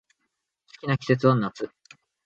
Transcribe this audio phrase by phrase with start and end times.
[0.65, 1.69] 好きな季節は夏